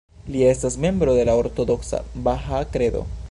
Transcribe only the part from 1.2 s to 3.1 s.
la ortodoksa Bahaa Kredo.